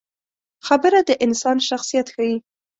خبره 0.67 0.99
د 1.09 1.11
انسان 1.25 1.57
شخصیت 1.69 2.07
ښيي. 2.15 2.35